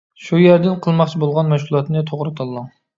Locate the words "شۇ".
0.27-0.39